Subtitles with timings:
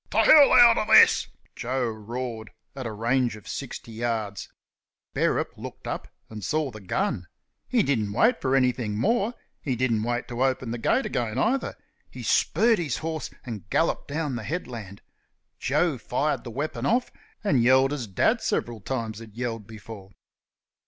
[0.09, 4.49] "T' 'ell outer this!" Joe roared at a range of sixty yards.
[5.13, 7.27] Bearup looked up and saw the gun.
[7.67, 11.77] He didn't wait for anything more; he didn't wait to open the gate again either.
[12.09, 15.03] He spurred his horse and galloped down the headland.
[15.59, 17.11] Joe fired the weapon off,
[17.43, 20.09] and yelled as Dad several times had yelled before.